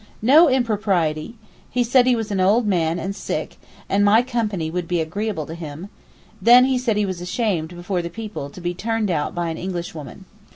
[0.23, 1.35] No impropriety!
[1.69, 3.57] he said he was an old man and sick,
[3.87, 5.89] and my company would be agreeable to him;
[6.41, 9.59] then he said he was ashamed before the people to be turned out by an
[9.59, 10.25] English woman.